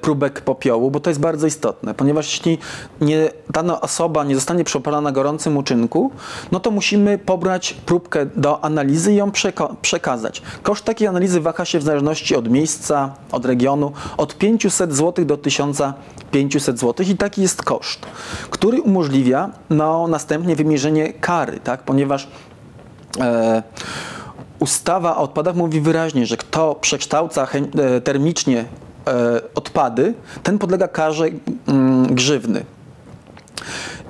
próbek 0.00 0.40
popiołu, 0.40 0.90
bo 0.90 1.00
to 1.00 1.10
jest 1.10 1.20
bardzo 1.20 1.46
istotne, 1.46 1.94
ponieważ 1.94 2.32
jeśli 2.32 2.58
nie, 3.00 3.30
dana 3.50 3.80
osoba 3.80 4.24
nie 4.24 4.34
zostanie 4.34 4.64
przepalona 4.64 5.00
na 5.00 5.12
gorącym 5.12 5.56
uczynku, 5.56 6.10
no 6.52 6.60
to 6.60 6.70
musimy 6.70 7.18
pobrać 7.18 7.72
próbkę 7.86 8.26
do 8.26 8.64
analizy 8.64 9.12
i 9.12 9.16
ją 9.16 9.30
przeka- 9.30 9.74
przekazać. 9.82 10.42
Koszt 10.62 10.84
takiej 10.84 11.08
analizy 11.08 11.40
waha 11.40 11.64
się 11.64 11.78
w 11.78 11.82
zależności 11.82 12.36
od 12.36 12.48
miejsca, 12.48 13.14
od 13.32 13.44
regionu, 13.44 13.92
od 14.16 14.38
500 14.38 14.94
zł 14.94 15.24
do 15.24 15.36
1500 15.36 16.78
zł 16.78 17.06
i 17.08 17.16
taki 17.16 17.42
jest 17.42 17.62
koszt, 17.62 18.06
który 18.50 18.82
umożliwia 18.82 19.50
no, 19.70 20.08
następnie 20.08 20.56
wymierzenie 20.56 21.12
kary, 21.12 21.60
tak? 21.60 21.82
ponieważ 21.82 22.28
e, 23.20 23.62
ustawa 24.58 25.16
o 25.16 25.20
odpadach 25.20 25.56
mówi 25.56 25.80
wyraźnie, 25.80 26.26
że 26.26 26.36
kto 26.36 26.74
przekształca 26.74 27.48
e, 27.78 28.00
termicznie 28.00 28.60
e, 28.60 28.85
odpady, 29.54 30.14
ten 30.42 30.58
podlega 30.58 30.88
karze 30.88 31.24
mm, 31.68 32.14
grzywny. 32.14 32.64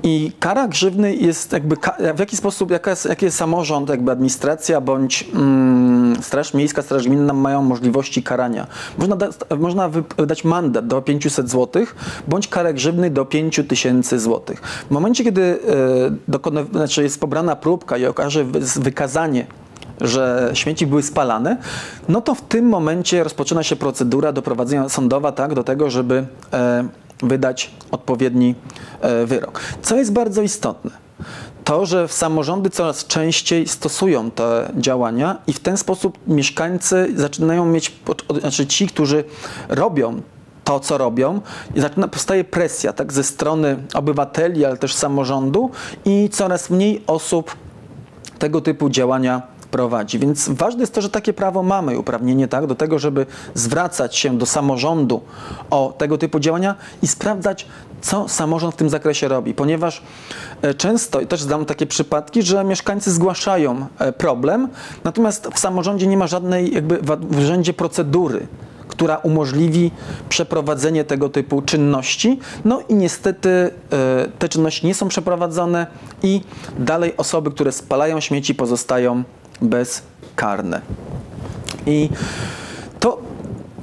I 0.03 0.33
kara 0.41 0.69
grzywny 0.69 1.15
jest 1.15 1.53
jakby, 1.53 1.77
w 2.15 2.19
jaki 2.19 2.37
sposób, 2.37 2.71
jaka 2.71 2.91
jest, 2.91 3.05
jaki 3.05 3.25
jest 3.25 3.37
samorząd, 3.37 3.89
jakby 3.89 4.13
administracja 4.13 4.81
bądź 4.81 5.29
mm, 5.35 6.23
Straż 6.23 6.55
Miejska, 6.55 6.83
Straż 6.83 7.07
Gminna 7.07 7.33
mają 7.33 7.63
możliwości 7.63 8.23
karania. 8.23 8.67
Można, 8.99 9.17
da, 9.17 9.29
można 9.59 9.89
wydać 10.19 10.45
mandat 10.45 10.87
do 10.87 11.03
500 11.03 11.51
zł 11.51 11.87
bądź 12.29 12.49
karę 12.49 12.75
grzywny 12.75 13.11
do 13.11 13.25
5000 13.25 14.19
zł. 14.19 14.57
W 14.89 14.91
momencie, 14.91 15.25
kiedy 15.25 15.43
e, 15.43 15.57
dokona, 16.29 16.65
znaczy 16.73 17.03
jest 17.03 17.21
pobrana 17.21 17.57
próbka 17.57 17.97
i 17.97 18.07
okaże 18.07 18.45
wy- 18.45 18.81
wykazanie 18.81 19.47
że 20.01 20.51
śmieci 20.55 20.87
były 20.87 21.03
spalane, 21.03 21.57
no 22.09 22.21
to 22.21 22.35
w 22.35 22.41
tym 22.41 22.69
momencie 22.69 23.25
rozpoczyna 23.25 23.63
się 23.63 23.77
procedura 23.77 24.33
doprowadzenia 24.33 24.89
sądowa 24.89 25.33
tak, 25.33 25.55
do 25.55 25.65
tego, 25.65 25.91
żeby 25.91 26.27
e, 26.53 26.89
wydać 27.23 27.71
odpowiedni 27.91 28.55
e, 29.01 29.27
wyrok. 29.27 29.61
Co 29.83 29.97
jest 29.97 30.13
bardzo 30.13 30.43
istotne, 30.43 30.91
to, 31.65 31.87
że 31.87 32.09
samorządy 32.09 32.71
coraz 32.71 33.07
częściej 33.07 33.69
stosują 33.69 34.31
te 34.31 34.73
działania 34.77 35.39
i 35.47 35.53
w 35.53 35.61
ten 35.61 35.77
sposób 35.77 36.19
mieszkańcy 36.27 37.13
zaczynają 37.17 37.67
mieć, 37.67 37.93
znaczy 38.41 38.67
ci, 38.67 38.87
którzy 38.87 39.25
robią 39.69 40.21
to, 40.65 40.81
co 40.81 40.99
robią, 40.99 41.41
i 41.75 41.81
zaczyna, 41.81 42.09
powstaje 42.09 42.45
presja 42.45 42.93
tak, 42.93 43.13
ze 43.13 43.25
strony 43.25 43.77
obywateli, 43.95 44.65
ale 44.65 44.77
też 44.77 44.95
samorządu 44.95 45.71
i 46.05 46.29
coraz 46.33 46.71
mniej 46.71 47.03
osób 47.07 47.57
tego 48.39 48.61
typu 48.61 48.91
działania 48.91 49.43
prowadzi. 49.77 50.19
Więc 50.19 50.49
ważne 50.49 50.81
jest 50.81 50.95
to, 50.95 51.01
że 51.01 51.11
takie 51.11 51.33
prawo 51.33 51.63
mamy 51.63 51.95
i 51.95 51.97
uprawnienie 51.97 52.49
tak, 52.49 52.67
do 52.67 52.75
tego, 52.75 52.99
żeby 52.99 53.27
zwracać 53.55 54.17
się 54.17 54.39
do 54.39 54.47
samorządu 54.47 55.21
o 55.71 55.95
tego 55.99 56.19
typu 56.19 56.41
działania 56.41 56.75
i 57.03 57.07
sprawdzać, 57.07 57.67
co 58.01 58.29
samorząd 58.29 58.75
w 58.75 58.77
tym 58.77 58.91
zakresie 58.91 59.29
robi. 59.29 59.55
Ponieważ 59.55 60.03
e, 60.63 60.75
często, 60.75 61.21
i 61.21 61.27
też 61.27 61.43
znam 61.43 61.65
takie 61.65 61.87
przypadki, 61.87 62.43
że 62.43 62.65
mieszkańcy 62.65 63.13
zgłaszają 63.13 63.87
e, 63.99 64.13
problem, 64.13 64.69
natomiast 65.05 65.49
w 65.55 65.59
samorządzie 65.59 66.07
nie 66.07 66.17
ma 66.17 66.27
żadnej 66.27 66.75
jakby 66.75 66.99
w 67.03 67.39
urzędzie 67.39 67.73
procedury 67.73 68.47
która 68.89 69.17
umożliwi 69.17 69.91
przeprowadzenie 70.29 71.05
tego 71.05 71.29
typu 71.29 71.63
czynności. 71.63 72.39
No 72.65 72.83
i 72.89 72.95
niestety 72.95 73.49
e, 73.49 73.71
te 74.39 74.49
czynności 74.49 74.87
nie 74.87 74.95
są 74.95 75.09
przeprowadzone 75.09 75.87
i 76.23 76.41
dalej 76.79 77.17
osoby, 77.17 77.51
które 77.51 77.73
spalają 77.73 78.21
śmieci 78.21 78.55
pozostają 78.55 79.25
bezkarne. 79.63 80.81
I 81.87 82.09
to 83.01 83.19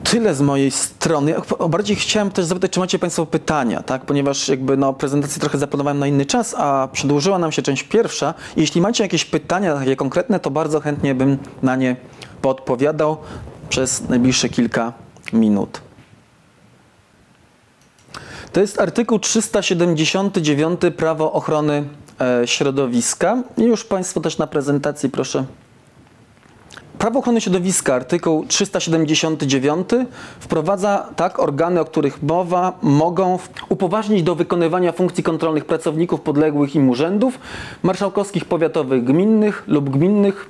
tyle 0.03 0.35
z 0.35 0.41
mojej 0.41 0.71
strony. 0.71 1.35
Bardziej 1.69 1.95
chciałem 1.95 2.31
też 2.31 2.45
zapytać, 2.45 2.71
czy 2.71 2.79
macie 2.79 2.99
Państwo 2.99 3.25
pytania, 3.25 3.83
tak? 3.83 4.05
ponieważ 4.05 4.49
jakby 4.49 4.77
no, 4.77 4.93
prezentację 4.93 5.39
trochę 5.41 5.57
zaplanowałem 5.57 5.99
na 5.99 6.07
inny 6.07 6.25
czas, 6.25 6.55
a 6.57 6.87
przedłużyła 6.91 7.39
nam 7.39 7.51
się 7.51 7.61
część 7.61 7.83
pierwsza. 7.83 8.33
Jeśli 8.55 8.81
macie 8.81 9.03
jakieś 9.03 9.25
pytania 9.25 9.75
takie 9.75 9.95
konkretne, 9.95 10.39
to 10.39 10.51
bardzo 10.51 10.79
chętnie 10.79 11.15
bym 11.15 11.37
na 11.61 11.75
nie 11.75 11.95
podpowiadał 12.41 13.17
przez 13.69 14.09
najbliższe 14.09 14.49
kilka 14.49 14.93
minut. 15.33 15.81
To 18.51 18.61
jest 18.61 18.79
artykuł 18.79 19.19
379 19.19 20.81
Prawo 20.97 21.33
ochrony 21.33 21.83
e, 22.21 22.47
środowiska. 22.47 23.43
I 23.57 23.63
już 23.63 23.83
Państwo 23.83 24.21
też 24.21 24.37
na 24.37 24.47
prezentacji 24.47 25.09
proszę. 25.09 25.45
Prawo 27.03 27.19
ochrony 27.19 27.41
środowiska, 27.41 27.95
artykuł 27.95 28.45
379 28.47 29.89
wprowadza 30.39 31.09
tak 31.15 31.39
organy, 31.39 31.79
o 31.79 31.85
których 31.85 32.23
mowa, 32.23 32.77
mogą 32.81 33.39
upoważnić 33.69 34.23
do 34.23 34.35
wykonywania 34.35 34.91
funkcji 34.91 35.23
kontrolnych 35.23 35.65
pracowników 35.65 36.21
podległych 36.21 36.75
im 36.75 36.89
urzędów, 36.89 37.39
marszałkowskich 37.83 38.45
powiatowych 38.45 39.03
gminnych 39.03 39.63
lub 39.67 39.89
gminnych 39.89 40.49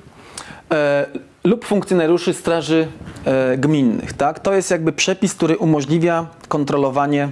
e, 0.71 1.05
lub 1.43 1.65
funkcjonariuszy 1.65 2.33
straży 2.33 2.87
e, 3.25 3.57
gminnych. 3.57 4.13
Tak? 4.13 4.39
To 4.39 4.53
jest 4.53 4.71
jakby 4.71 4.91
przepis, 4.91 5.35
który 5.35 5.57
umożliwia 5.57 6.27
kontrolowanie 6.47 7.29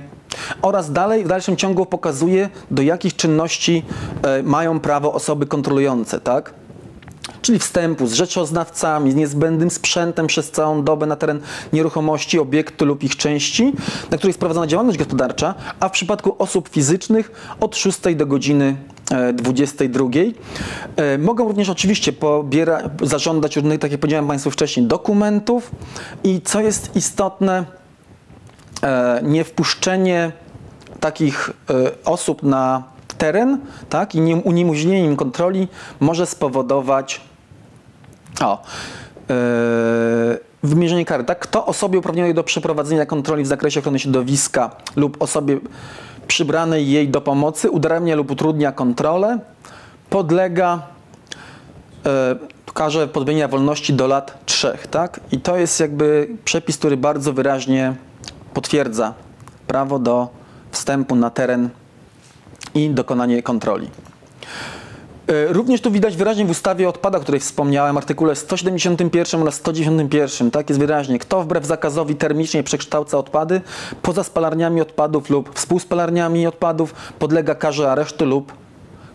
oraz 0.61 0.91
dalej 0.91 1.23
w 1.23 1.27
dalszym 1.27 1.57
ciągu 1.57 1.85
pokazuje, 1.85 2.49
do 2.71 2.81
jakich 2.81 3.15
czynności 3.15 3.83
e, 4.23 4.43
mają 4.43 4.79
prawo 4.79 5.13
osoby 5.13 5.45
kontrolujące. 5.45 6.19
Tak? 6.19 6.60
Czyli 7.41 7.60
wstępu 7.60 8.07
z 8.07 8.13
rzeczoznawcami, 8.13 9.12
z 9.12 9.15
niezbędnym 9.15 9.69
sprzętem 9.71 10.27
przez 10.27 10.51
całą 10.51 10.83
dobę 10.83 11.05
na 11.05 11.15
teren 11.15 11.41
nieruchomości, 11.74 12.39
obiektu 12.39 12.86
lub 12.86 13.03
ich 13.03 13.15
części, 13.15 13.74
na 14.12 14.17
której 14.17 14.29
jest 14.29 14.39
prowadzona 14.39 14.67
działalność 14.67 14.98
gospodarcza, 14.98 15.55
a 15.79 15.89
w 15.89 15.91
przypadku 15.91 16.36
osób 16.39 16.69
fizycznych 16.69 17.55
od 17.60 17.75
6 17.75 18.00
do 18.15 18.25
godziny 18.25 18.75
e, 19.12 19.33
22. 19.33 20.05
E, 20.95 21.17
Mogą 21.17 21.48
również 21.48 21.69
oczywiście 21.69 22.13
pobiera, 22.13 22.81
zażądać 23.03 23.55
różnych, 23.55 23.79
tak 23.79 23.91
jak 23.91 24.01
powiedziałem 24.01 24.27
Państwu 24.27 24.51
wcześniej, 24.51 24.86
dokumentów 24.86 25.71
i 26.24 26.41
co 26.41 26.62
jest 26.62 26.95
istotne, 26.95 27.65
e, 28.83 29.19
nie 29.24 29.43
wpuszczenie 29.43 30.31
takich 31.00 31.50
e, 31.69 31.74
osób 32.05 32.43
na 32.43 32.83
teren 33.17 33.57
tak, 33.89 34.15
i 34.15 34.21
nie- 34.21 34.36
uniemożliwienie 34.36 35.05
im 35.05 35.15
kontroli 35.15 35.67
może 36.00 36.25
spowodować 36.25 37.21
o, 38.41 38.63
e, 39.29 39.35
wymierzenie 40.63 41.05
kary. 41.05 41.23
Tak? 41.23 41.39
Kto 41.39 41.65
osobie 41.65 42.00
uprawnionej 42.00 42.33
do 42.33 42.43
przeprowadzenia 42.43 43.05
kontroli 43.05 43.43
w 43.43 43.47
zakresie 43.47 43.79
ochrony 43.79 44.00
środowiska 44.00 44.71
lub 44.95 45.21
osobie 45.21 45.59
przybranej 46.27 46.91
jej 46.91 47.09
do 47.09 47.21
pomocy 47.21 47.69
udaremnia 47.69 48.15
lub 48.15 48.31
utrudnia 48.31 48.71
kontrolę, 48.71 49.39
podlega 50.09 50.81
e, 52.05 52.35
karze 52.73 53.07
pozbawienia 53.07 53.47
wolności 53.47 53.93
do 53.93 54.07
lat 54.07 54.45
trzech, 54.45 54.88
tak? 54.88 55.19
I 55.31 55.39
to 55.39 55.57
jest 55.57 55.79
jakby 55.79 56.27
przepis, 56.45 56.77
który 56.77 56.97
bardzo 56.97 57.33
wyraźnie 57.33 57.95
potwierdza 58.53 59.13
prawo 59.67 60.00
do 60.00 60.29
wstępu 60.71 61.15
na 61.15 61.29
teren 61.29 61.69
i 62.73 62.89
dokonanie 62.89 63.43
kontroli. 63.43 63.89
E, 65.31 65.53
Również 65.53 65.81
tu 65.81 65.91
widać 65.91 66.17
wyraźnie 66.17 66.45
w 66.45 66.50
ustawie 66.50 66.85
o 66.85 66.89
odpadach, 66.89 67.21
o 67.21 67.23
której 67.23 67.41
wspomniałem, 67.41 67.97
artykule 67.97 68.35
171 68.35 69.41
oraz 69.41 69.55
191, 69.55 70.51
tak 70.51 70.69
jest 70.69 70.79
wyraźnie, 70.79 71.19
kto 71.19 71.43
wbrew 71.43 71.65
zakazowi 71.65 72.15
termicznie 72.15 72.63
przekształca 72.63 73.17
odpady 73.17 73.61
poza 74.01 74.23
spalarniami 74.23 74.81
odpadów 74.81 75.29
lub 75.29 75.55
współspalarniami 75.55 76.47
odpadów 76.47 76.93
podlega 77.19 77.55
karze 77.55 77.91
aresztu 77.91 78.25
lub 78.25 78.53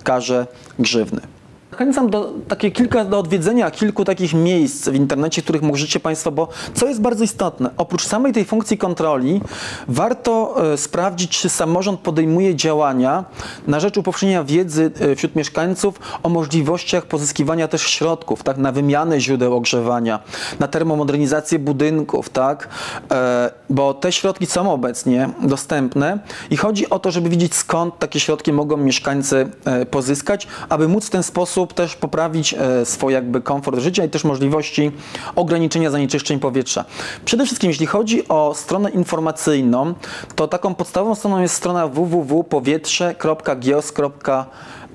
karze 0.04 0.46
grzywny. 0.78 1.36
Zachęcam 1.76 2.11
do 2.11 2.33
takie 2.49 2.71
kilka 2.71 3.04
do 3.04 3.18
odwiedzenia 3.18 3.71
kilku 3.71 4.04
takich 4.04 4.35
miejsc 4.35 4.88
w 4.88 4.95
internecie, 4.95 5.42
których 5.42 5.62
możecie 5.62 6.00
Państwo, 6.00 6.33
bo 6.33 6.49
co 6.75 6.88
jest 6.88 7.00
bardzo 7.00 7.25
istotne, 7.25 7.71
oprócz 7.76 8.06
samej 8.06 8.33
tej 8.33 8.45
funkcji 8.45 8.78
kontroli, 8.78 9.40
warto 9.88 10.56
e, 10.73 10.76
sprawdzić, 10.76 11.38
czy 11.38 11.49
samorząd 11.49 12.00
podejmuje 12.00 12.54
działania 12.54 13.25
na 13.66 13.80
rzecz 13.80 13.97
upowszechnienia 13.97 14.45
wiedzy 14.45 14.90
e, 15.00 15.16
wśród 15.16 15.37
mieszkańców 15.37 16.00
o 16.23 16.28
możliwościach 16.28 17.06
pozyskiwania 17.06 17.68
też 17.68 17.83
środków, 17.83 18.42
tak, 18.42 18.56
na 18.59 18.73
wymianę 18.73 19.21
źródeł 19.21 19.56
ogrzewania, 19.56 20.21
na 20.61 20.68
termomodernizację 20.68 21.59
budynków, 21.59 22.28
tak, 22.28 22.68
e, 23.11 23.50
bo 23.71 23.95
te 23.95 24.12
środki 24.12 24.47
są 24.47 24.73
obecnie 24.73 25.28
dostępne 25.42 26.18
i 26.50 26.56
chodzi 26.56 26.90
o 26.90 26.99
to, 26.99 27.11
żeby 27.11 27.28
widzieć 27.28 27.54
skąd 27.54 27.99
takie 27.99 28.21
środki 28.21 28.52
mogą 28.52 28.76
mieszkańcy 28.76 29.49
pozyskać, 29.90 30.47
aby 30.68 30.88
móc 30.88 31.06
w 31.06 31.11
ten 31.11 31.23
sposób 31.23 31.65
też 31.75 31.96
poprawić 31.96 32.54
e, 32.54 32.85
swój 32.85 33.12
jakby 33.12 33.40
komfort 33.40 33.78
życia 33.78 34.04
i 34.04 34.08
też 34.08 34.25
możliwości 34.25 34.90
ograniczenia 35.37 35.90
zanieczyszczeń 35.90 36.40
powietrza. 36.40 36.85
Przede 37.25 37.46
wszystkim 37.46 37.70
jeśli 37.70 37.87
chodzi 37.87 38.28
o 38.28 38.54
stronę 38.54 38.90
informacyjną, 38.90 39.94
to 40.35 40.49
taką 40.49 40.75
podstawową 40.75 41.14
stroną 41.14 41.42
jest 41.42 41.54
strona 41.54 41.88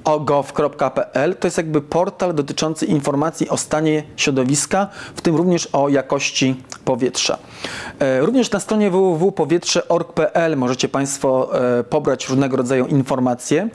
www.powietrze.gov.pl. 0.05 1.35
To 1.35 1.47
jest 1.47 1.57
jakby 1.57 1.81
portal 1.81 2.33
dotyczący 2.33 2.85
informacji 2.85 3.49
o 3.49 3.57
stanie 3.57 4.03
środowiska, 4.15 4.87
w 5.15 5.21
tym 5.21 5.35
również 5.35 5.69
o 5.73 5.89
jakości 5.89 6.55
powietrza. 6.85 7.37
E, 7.99 8.21
Również 8.21 8.51
na 8.51 8.59
stronie 8.59 8.91
www.powietrze.org.pl 8.91 10.57
możecie 10.57 10.89
Państwo 10.89 11.49
e, 11.79 11.83
pobrać 11.83 12.29
różnego 12.29 12.57
rodzaju 12.57 12.85
informacje. 12.85 13.69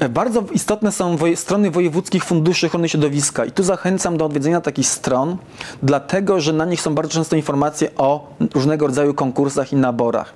E, 0.00 0.08
Bardzo 0.08 0.44
istotne 0.52 0.92
są 0.92 1.16
strony 1.34 1.70
wojewódzkich 1.70 2.24
funduszy 2.24 2.66
ochrony 2.66 2.88
środowiska 2.88 3.44
i 3.44 3.50
tu 3.50 3.62
zachęcam 3.62 4.16
do 4.16 4.24
odwiedzenia 4.24 4.60
takich 4.60 4.88
stron, 4.88 5.36
dlatego 5.82 6.40
że 6.40 6.52
na 6.52 6.64
nich 6.64 6.80
są 6.80 6.94
bardzo 6.94 7.12
często 7.12 7.36
informacje 7.36 7.90
o 7.96 8.34
różnego 8.54 8.86
rodzaju 8.86 9.14
konkursach 9.14 9.72
i 9.72 9.76
naborach. 9.76 10.34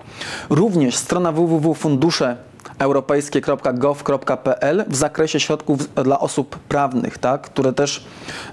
Również 0.50 0.96
strona 0.96 1.32
www.fundusze 1.32 2.36
europejskie.gov.pl 2.78 4.84
w 4.88 4.96
zakresie 4.96 5.40
środków 5.40 5.94
dla 5.94 6.20
osób 6.20 6.58
prawnych, 6.58 7.18
tak, 7.18 7.42
które 7.42 7.72
też 7.72 8.06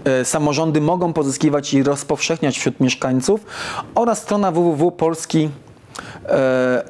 e, 0.03 0.25
samorządy 0.25 0.81
mogą 0.81 1.13
pozyskiwać 1.13 1.73
i 1.73 1.83
rozpowszechniać 1.83 2.57
wśród 2.57 2.79
mieszkańców 2.79 3.45
oraz 3.95 4.21
strona 4.21 4.51
www.polski 4.51 5.49
e. 6.25 6.83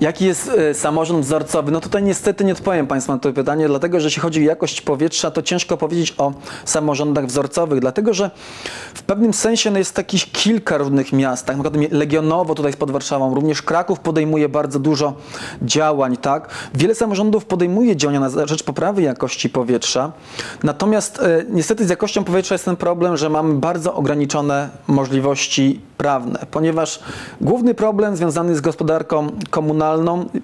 Jaki 0.00 0.24
jest 0.24 0.48
e, 0.48 0.74
samorząd 0.74 1.24
wzorcowy? 1.24 1.72
No 1.72 1.80
tutaj 1.80 2.02
niestety 2.02 2.44
nie 2.44 2.52
odpowiem 2.52 2.86
Państwu 2.86 3.12
na 3.12 3.18
to 3.18 3.32
pytanie, 3.32 3.68
dlatego 3.68 4.00
że 4.00 4.06
jeśli 4.06 4.22
chodzi 4.22 4.40
o 4.40 4.44
jakość 4.44 4.80
powietrza, 4.80 5.30
to 5.30 5.42
ciężko 5.42 5.76
powiedzieć 5.76 6.14
o 6.18 6.32
samorządach 6.64 7.26
wzorcowych, 7.26 7.80
dlatego 7.80 8.14
że 8.14 8.30
w 8.94 9.02
pewnym 9.02 9.34
sensie 9.34 9.70
no, 9.70 9.78
jest 9.78 9.94
takich 9.94 10.32
kilka 10.32 10.76
różnych 10.78 11.12
miast, 11.12 11.46
tak? 11.46 11.56
na 11.56 11.62
przykład 11.62 11.92
Legionowo 11.92 12.54
tutaj 12.54 12.72
pod 12.72 12.90
Warszawą, 12.90 13.34
również 13.34 13.62
Kraków 13.62 14.00
podejmuje 14.00 14.48
bardzo 14.48 14.78
dużo 14.78 15.14
działań, 15.62 16.16
tak? 16.16 16.48
Wiele 16.74 16.94
samorządów 16.94 17.44
podejmuje 17.44 17.96
działania 17.96 18.20
na 18.20 18.46
rzecz 18.46 18.62
poprawy 18.62 19.02
jakości 19.02 19.50
powietrza, 19.50 20.12
natomiast 20.62 21.20
e, 21.20 21.44
niestety 21.50 21.86
z 21.86 21.88
jakością 21.88 22.24
powietrza 22.24 22.54
jest 22.54 22.64
ten 22.64 22.76
problem, 22.76 23.16
że 23.16 23.30
mamy 23.30 23.54
bardzo 23.54 23.94
ograniczone 23.94 24.68
możliwości 24.86 25.80
prawne, 25.96 26.46
ponieważ 26.50 27.00
główny 27.40 27.74
problem 27.74 28.16
związany 28.16 28.56
z 28.56 28.60
gospodarką 28.60 29.26
komunalną 29.50 29.85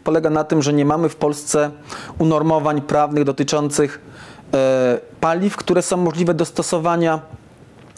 polega 0.04 0.30
na 0.30 0.44
tym, 0.44 0.62
że 0.62 0.72
nie 0.72 0.84
mamy 0.84 1.08
w 1.08 1.16
Polsce 1.16 1.70
unormowań 2.18 2.80
prawnych 2.80 3.24
dotyczących 3.24 4.00
e, 4.54 4.98
paliw, 5.20 5.56
które 5.56 5.82
są 5.82 5.96
możliwe 5.96 6.34
do 6.34 6.44
stosowania. 6.44 7.20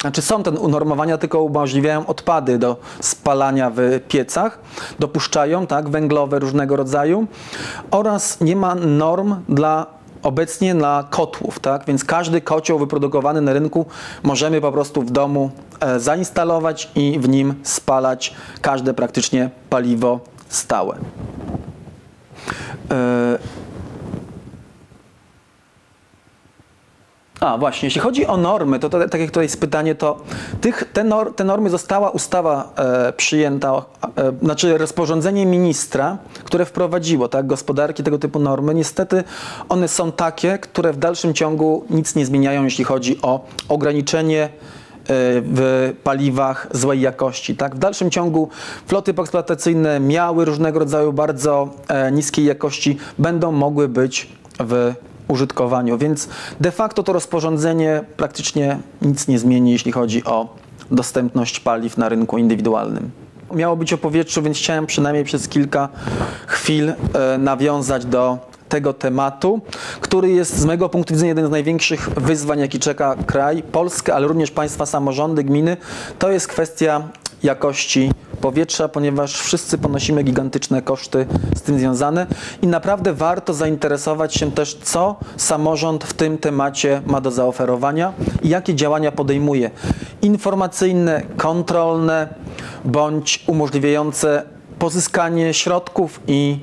Znaczy 0.00 0.22
są 0.22 0.42
te 0.42 0.50
unormowania, 0.50 1.18
tylko 1.18 1.42
umożliwiają 1.42 2.06
odpady 2.06 2.58
do 2.58 2.76
spalania 3.00 3.70
w 3.74 4.00
piecach, 4.08 4.58
dopuszczają 4.98 5.66
tak, 5.66 5.88
węglowe 5.88 6.38
różnego 6.38 6.76
rodzaju 6.76 7.26
oraz 7.90 8.40
nie 8.40 8.56
ma 8.56 8.74
norm 8.74 9.34
dla 9.48 9.86
obecnie 10.24 10.74
dla 10.74 11.04
kotłów, 11.10 11.60
tak? 11.60 11.84
Więc 11.86 12.04
każdy 12.04 12.40
kocioł 12.40 12.78
wyprodukowany 12.78 13.40
na 13.40 13.52
rynku 13.52 13.86
możemy 14.22 14.60
po 14.60 14.72
prostu 14.72 15.02
w 15.02 15.10
domu 15.10 15.50
e, 15.80 16.00
zainstalować 16.00 16.90
i 16.94 17.18
w 17.18 17.28
nim 17.28 17.54
spalać 17.62 18.34
każde 18.60 18.94
praktycznie 18.94 19.50
paliwo 19.70 20.20
stałe. 20.48 20.96
E, 22.90 23.38
A 27.44 27.58
właśnie, 27.58 27.86
jeśli 27.86 28.00
chodzi 28.00 28.26
o 28.26 28.36
normy, 28.36 28.78
to, 28.78 28.90
to 28.90 29.08
tak 29.08 29.20
jak 29.20 29.30
tutaj 29.30 29.44
jest 29.44 29.60
pytanie, 29.60 29.94
to 29.94 30.20
tych, 30.60 30.84
te, 30.92 31.04
nor, 31.04 31.34
te 31.34 31.44
normy 31.44 31.70
została 31.70 32.10
ustawa 32.10 32.72
e, 32.76 33.12
przyjęta, 33.12 33.72
e, 34.16 34.32
znaczy 34.42 34.78
rozporządzenie 34.78 35.46
ministra, 35.46 36.18
które 36.44 36.64
wprowadziło 36.64 37.28
tak, 37.28 37.46
gospodarki 37.46 38.02
tego 38.02 38.18
typu 38.18 38.38
normy. 38.38 38.74
Niestety 38.74 39.24
one 39.68 39.88
są 39.88 40.12
takie, 40.12 40.58
które 40.58 40.92
w 40.92 40.96
dalszym 40.96 41.34
ciągu 41.34 41.84
nic 41.90 42.14
nie 42.14 42.26
zmieniają, 42.26 42.64
jeśli 42.64 42.84
chodzi 42.84 43.22
o 43.22 43.44
ograniczenie 43.68 44.48
w 45.08 45.92
paliwach 46.04 46.66
złej 46.72 47.00
jakości. 47.00 47.56
Tak? 47.56 47.76
W 47.76 47.78
dalszym 47.78 48.10
ciągu 48.10 48.48
floty 48.86 49.14
eksploatacyjne 49.18 50.00
miały 50.00 50.44
różnego 50.44 50.78
rodzaju 50.78 51.12
bardzo 51.12 51.70
e, 51.88 52.12
niskiej 52.12 52.44
jakości, 52.44 52.96
będą 53.18 53.52
mogły 53.52 53.88
być 53.88 54.28
w 54.60 54.94
użytkowaniu, 55.28 55.98
więc 55.98 56.28
de 56.60 56.70
facto 56.70 57.02
to 57.02 57.12
rozporządzenie 57.12 58.04
praktycznie 58.16 58.78
nic 59.02 59.28
nie 59.28 59.38
zmieni, 59.38 59.72
jeśli 59.72 59.92
chodzi 59.92 60.24
o 60.24 60.56
dostępność 60.90 61.60
paliw 61.60 61.98
na 61.98 62.08
rynku 62.08 62.38
indywidualnym. 62.38 63.10
Miało 63.54 63.76
być 63.76 63.92
o 63.92 63.98
powietrzu, 63.98 64.42
więc 64.42 64.58
chciałem 64.58 64.86
przynajmniej 64.86 65.24
przez 65.24 65.48
kilka 65.48 65.88
chwil 66.46 66.88
e, 66.90 67.38
nawiązać 67.38 68.04
do 68.04 68.38
tego 68.74 68.92
tematu, 68.92 69.60
który 70.00 70.30
jest 70.30 70.58
z 70.58 70.64
mojego 70.64 70.88
punktu 70.88 71.14
widzenia 71.14 71.28
jeden 71.28 71.46
z 71.46 71.50
największych 71.50 72.10
wyzwań, 72.10 72.58
jaki 72.58 72.78
czeka 72.78 73.16
kraj, 73.26 73.62
Polskę, 73.62 74.14
ale 74.14 74.26
również 74.26 74.50
państwa 74.50 74.86
samorządy, 74.86 75.44
gminy. 75.44 75.76
To 76.18 76.30
jest 76.30 76.48
kwestia 76.48 77.02
jakości 77.42 78.10
powietrza, 78.40 78.88
ponieważ 78.88 79.40
wszyscy 79.40 79.78
ponosimy 79.78 80.22
gigantyczne 80.22 80.82
koszty 80.82 81.26
z 81.56 81.62
tym 81.62 81.78
związane 81.78 82.26
i 82.62 82.66
naprawdę 82.66 83.12
warto 83.12 83.54
zainteresować 83.54 84.34
się 84.34 84.52
też, 84.52 84.78
co 84.82 85.16
samorząd 85.36 86.04
w 86.04 86.12
tym 86.12 86.38
temacie 86.38 87.02
ma 87.06 87.20
do 87.20 87.30
zaoferowania 87.30 88.12
i 88.42 88.48
jakie 88.48 88.74
działania 88.74 89.12
podejmuje. 89.12 89.70
Informacyjne, 90.22 91.22
kontrolne 91.36 92.28
bądź 92.84 93.44
umożliwiające 93.46 94.42
pozyskanie 94.78 95.54
środków 95.54 96.20
i 96.26 96.58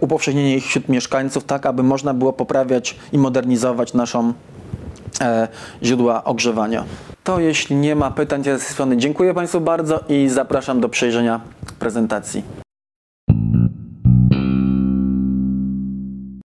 upowszechnienie 0.00 0.56
ich 0.56 0.66
wśród 0.66 0.88
mieszkańców, 0.88 1.44
tak 1.44 1.66
aby 1.66 1.82
można 1.82 2.14
było 2.14 2.32
poprawiać 2.32 2.96
i 3.12 3.18
modernizować 3.18 3.94
naszą 3.94 4.32
e, 5.20 5.48
źródła 5.82 6.24
ogrzewania. 6.24 6.84
To 7.24 7.40
jeśli 7.40 7.76
nie 7.76 7.94
ma 7.94 8.10
pytań 8.10 8.42
z 8.42 8.44
tej 8.44 8.60
strony, 8.60 8.96
dziękuję 8.96 9.34
Państwu 9.34 9.60
bardzo 9.60 10.00
i 10.08 10.28
zapraszam 10.28 10.80
do 10.80 10.88
przejrzenia 10.88 11.40
prezentacji. 11.78 12.67